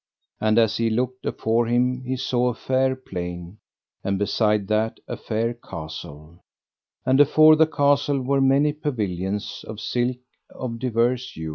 [0.39, 3.59] And as he looked afore him he saw a fair plain,
[4.03, 6.39] and beside that a fair castle,
[7.05, 10.17] and afore the castle were many pavilions of silk
[10.49, 11.49] and of diverse hue.